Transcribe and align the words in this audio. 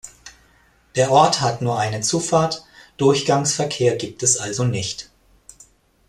Der 0.95 1.11
Ort 1.11 1.41
hat 1.41 1.61
nur 1.61 1.77
eine 1.77 2.01
Zufahrt, 2.01 2.65
Durchgangsverkehr 2.97 3.95
gibt 3.97 4.23
es 4.23 4.39
also 4.39 4.63
nicht. 4.63 5.11